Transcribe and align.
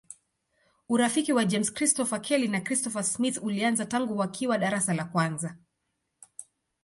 Urafiki 0.89 1.33
wa 1.33 1.45
James 1.45 1.69
Christopher 1.71 2.21
Kelly 2.21 2.47
na 2.47 2.61
Christopher 2.61 3.03
Smith 3.03 3.37
ulianza 3.43 3.85
tangu 3.85 4.17
wakiwa 4.17 4.57
darasa 4.57 4.93
la 4.93 5.05
kwanza. 5.05 5.55